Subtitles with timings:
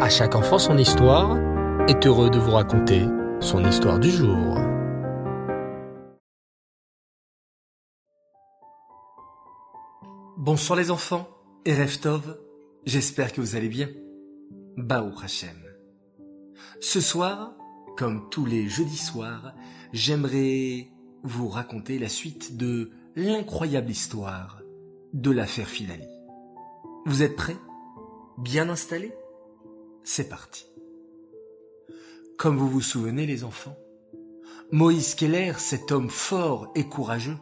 [0.00, 1.38] À chaque enfant son histoire
[1.88, 3.06] est heureux de vous raconter
[3.40, 4.58] son histoire du jour.
[10.36, 11.28] Bonsoir les enfants
[11.64, 12.38] et Reftov,
[12.84, 13.88] j'espère que vous allez bien.
[14.76, 15.56] Baou Hashem.
[16.80, 17.52] Ce soir,
[17.96, 19.54] comme tous les jeudis soirs,
[19.92, 20.88] j'aimerais
[21.22, 24.60] vous raconter la suite de l'incroyable histoire
[25.12, 26.08] de l'affaire Finali.
[27.06, 27.56] Vous êtes prêts?
[28.38, 29.14] Bien installés?
[30.04, 30.66] C'est parti.
[32.36, 33.76] Comme vous vous souvenez les enfants,
[34.70, 37.38] Moïse Keller, cet homme fort et courageux,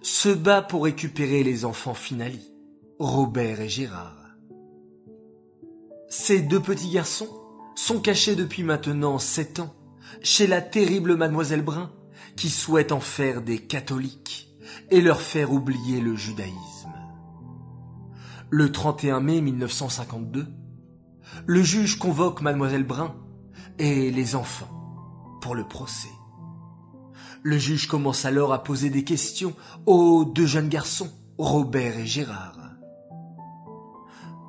[0.00, 2.52] se bat pour récupérer les enfants Finali,
[2.98, 4.16] Robert et Gérard.
[6.08, 7.28] Ces deux petits garçons
[7.74, 9.74] sont cachés depuis maintenant sept ans
[10.22, 11.92] chez la terrible mademoiselle Brun
[12.34, 14.48] qui souhaite en faire des catholiques
[14.90, 16.94] et leur faire oublier le judaïsme.
[18.48, 20.46] Le 31 mai 1952,
[21.46, 23.14] le juge convoque mademoiselle Brun
[23.78, 24.68] et les enfants
[25.40, 26.10] pour le procès.
[27.42, 29.54] Le juge commence alors à poser des questions
[29.86, 32.58] aux deux jeunes garçons, Robert et Gérard.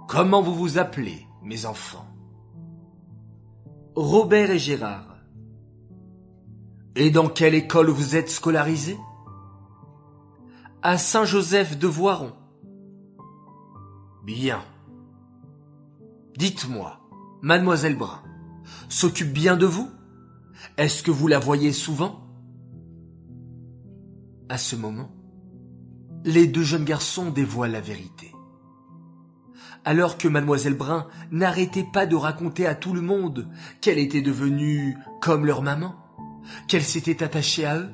[0.07, 2.05] Comment vous vous appelez, mes enfants?
[3.95, 5.15] Robert et Gérard.
[6.95, 8.99] Et dans quelle école vous êtes scolarisés?
[10.81, 12.33] À Saint-Joseph de Voiron.
[14.25, 14.61] Bien.
[16.37, 16.99] Dites-moi,
[17.41, 18.21] mademoiselle Brun,
[18.89, 19.89] s'occupe bien de vous?
[20.77, 22.27] Est-ce que vous la voyez souvent?
[24.49, 25.11] À ce moment,
[26.23, 28.31] les deux jeunes garçons dévoilent la vérité.
[29.83, 33.49] Alors que mademoiselle Brun n'arrêtait pas de raconter à tout le monde
[33.81, 35.95] qu'elle était devenue comme leur maman,
[36.67, 37.89] qu'elle s'était attachée à eux,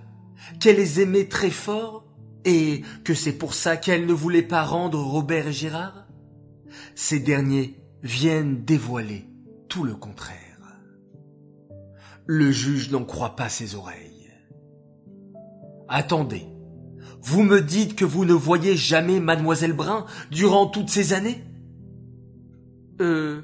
[0.60, 2.06] qu'elle les aimait très fort,
[2.46, 6.06] et que c'est pour ça qu'elle ne voulait pas rendre Robert et Gérard,
[6.96, 9.28] ces derniers viennent dévoiler
[9.70, 10.38] tout le contraire.
[12.26, 14.32] Le juge n'en croit pas ses oreilles.
[15.88, 16.46] Attendez,
[17.22, 21.44] vous me dites que vous ne voyez jamais mademoiselle Brun durant toutes ces années?
[23.02, 23.42] Euh,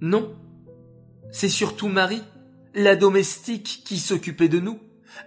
[0.00, 0.34] non.
[1.30, 2.22] C'est surtout Marie,
[2.74, 4.78] la domestique, qui s'occupait de nous.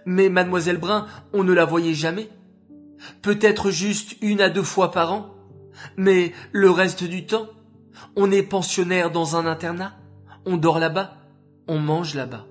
[0.04, 2.28] Mais mademoiselle Brun, on ne la voyait jamais.
[3.22, 5.34] Peut-être juste une à deux fois par an.
[5.96, 7.48] Mais le reste du temps,
[8.16, 9.92] on est pensionnaire dans un internat,
[10.46, 11.14] on dort là-bas,
[11.66, 12.46] on mange là-bas.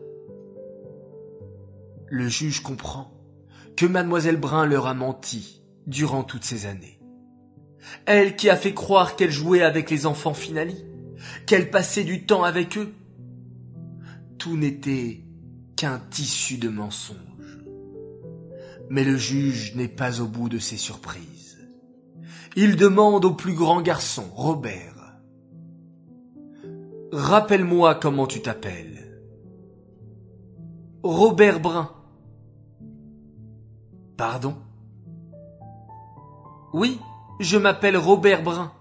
[2.09, 3.11] Le juge comprend
[3.75, 6.99] que mademoiselle Brun leur a menti durant toutes ces années.
[8.05, 10.85] Elle qui a fait croire qu'elle jouait avec les enfants Finali,
[11.45, 12.93] qu'elle passait du temps avec eux.
[14.37, 15.23] Tout n'était
[15.75, 17.17] qu'un tissu de mensonges.
[18.89, 21.57] Mais le juge n'est pas au bout de ses surprises.
[22.55, 24.96] Il demande au plus grand garçon, Robert,
[27.17, 29.19] Rappelle-moi comment tu t'appelles.
[31.01, 31.89] Robert Brun.
[34.15, 34.55] Pardon?
[36.73, 36.99] Oui,
[37.39, 38.71] je m'appelle Robert Brun.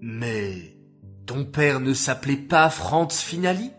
[0.00, 0.76] Mais
[1.26, 3.70] ton père ne s'appelait pas Franz Finali?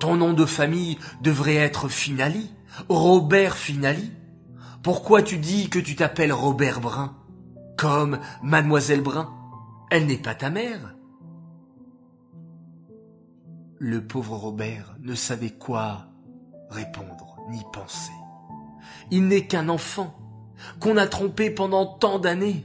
[0.00, 2.50] Ton nom de famille devrait être Finali,
[2.88, 4.10] Robert Finali?
[4.82, 7.14] Pourquoi tu dis que tu t'appelles Robert Brun
[7.76, 9.32] Comme mademoiselle Brun?
[9.92, 10.95] Elle n'est pas ta mère
[13.78, 16.06] le pauvre Robert ne savait quoi
[16.70, 18.12] répondre ni penser.
[19.10, 20.18] Il n'est qu'un enfant
[20.80, 22.64] qu'on a trompé pendant tant d'années.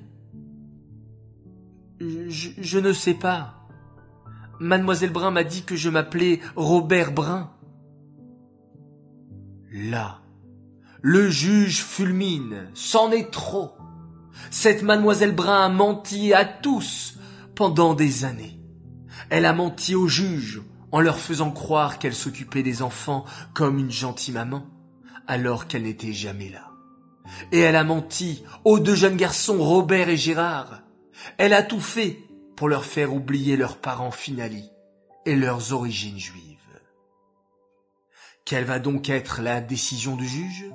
[1.99, 3.67] Je, ne sais pas.
[4.59, 7.51] Mademoiselle Brun m'a dit que je m'appelais Robert Brun.
[9.71, 10.21] Là,
[11.01, 13.71] le juge fulmine, c'en est trop.
[14.49, 17.17] Cette mademoiselle Brun a menti à tous
[17.55, 18.59] pendant des années.
[19.29, 20.61] Elle a menti au juge,
[20.91, 24.65] en leur faisant croire qu'elle s'occupait des enfants comme une gentille maman,
[25.27, 26.71] alors qu'elle n'était jamais là.
[27.51, 30.81] Et elle a menti aux deux jeunes garçons Robert et Gérard.
[31.37, 32.19] Elle a tout fait
[32.55, 34.69] pour leur faire oublier leurs parents Finali
[35.25, 36.57] et leurs origines juives.
[38.43, 40.65] Quelle va donc être la décision du juge?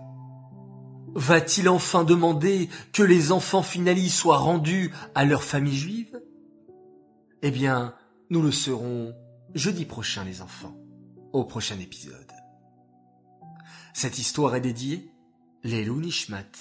[1.15, 6.21] Va-t-il enfin demander que les enfants Finali soient rendus à leur famille juive?
[7.43, 7.95] Eh bien,
[8.31, 9.15] nous le serons
[9.57, 10.77] jeudi prochain les enfants,
[11.33, 12.31] au prochain épisode.
[13.95, 15.11] Cette histoire est dédiée
[15.65, 16.53] Lelou Nishmat,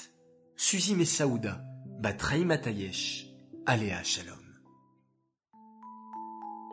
[0.56, 1.62] Suzy Messaouda,
[2.00, 3.28] Batraï Matayesh,
[3.66, 4.40] Aléa Shalom.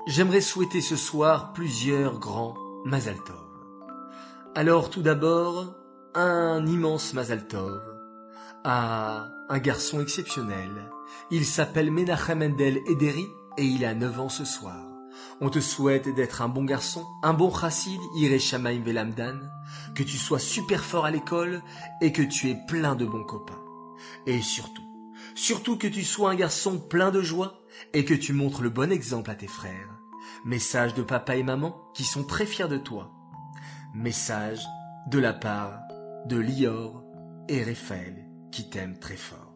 [0.07, 2.55] J'aimerais souhaiter ce soir plusieurs grands
[2.85, 3.37] Mazal Tov.
[4.55, 5.75] Alors tout d'abord,
[6.15, 7.83] un immense Mazal Tov
[8.63, 10.71] à un garçon exceptionnel.
[11.33, 13.27] Il s'appelle Menachem Mendel Ederi
[13.59, 14.92] et il a 9 ans ce soir.
[15.41, 19.41] On te souhaite d'être un bon garçon, un bon chassid, Iré Shamaim Velamdan,
[19.95, 21.63] que tu sois super fort à l'école
[22.01, 23.61] et que tu aies plein de bons copains.
[24.27, 24.83] Et surtout,
[25.35, 27.61] surtout que tu sois un garçon plein de joie
[27.93, 29.89] et que tu montres le bon exemple à tes frères.
[30.45, 33.13] Message de papa et maman qui sont très fiers de toi.
[33.95, 34.65] Message
[35.09, 35.81] de la part
[36.27, 37.03] de Lior
[37.49, 39.52] et Raphaël qui t'aiment très fort.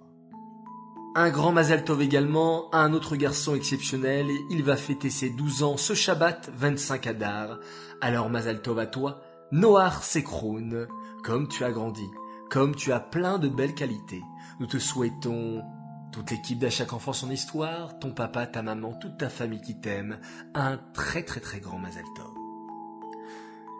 [1.18, 4.26] Un grand Mazal Tov également un autre garçon exceptionnel.
[4.50, 7.58] Il va fêter ses 12 ans ce Shabbat 25 Adar.
[8.02, 10.86] Alors Mazal Tov à toi, Noir Sekroun,
[11.24, 12.04] comme tu as grandi,
[12.50, 14.22] comme tu as plein de belles qualités.
[14.60, 15.62] Nous te souhaitons
[16.12, 19.80] toute l'équipe d'À chaque enfant son histoire, ton papa, ta maman, toute ta famille qui
[19.80, 20.18] t'aime,
[20.52, 22.35] un très très très grand Mazal Tov.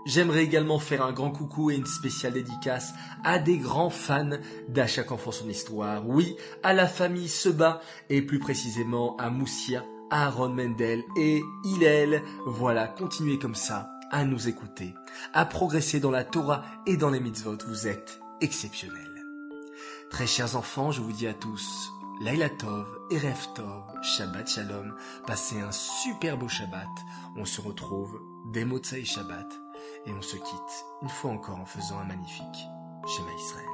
[0.07, 2.95] J'aimerais également faire un grand coucou et une spéciale dédicace
[3.25, 4.39] à des grands fans
[4.69, 6.09] d'À chaque enfant son histoire.
[6.09, 12.23] Oui, à la famille Seba et plus précisément à Moussia, Aaron Mendel et Hillel.
[12.47, 14.95] Voilà, continuez comme ça à nous écouter,
[15.35, 17.59] à progresser dans la Torah et dans les mitzvot.
[17.67, 19.25] Vous êtes exceptionnels.
[20.09, 24.95] Très chers enfants, je vous dis à tous Laila Tov, Erev Tov, Shabbat Shalom.
[25.27, 26.87] Passez un super beau Shabbat.
[27.37, 28.21] On se retrouve
[28.53, 29.66] dès Motsai Shabbat
[30.07, 32.69] et on se quitte une fois encore en faisant un magnifique
[33.07, 33.66] schéma Israël.